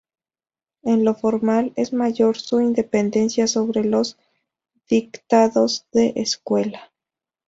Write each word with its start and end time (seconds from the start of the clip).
En 0.81 1.05
lo 1.05 1.13
formal 1.13 1.73
es 1.75 1.93
mayor 1.93 2.35
su 2.35 2.59
independencia 2.59 3.45
sobre 3.45 3.83
los 3.83 4.17
dictados 4.89 5.85
de 5.91 6.13
escuela. 6.15 6.91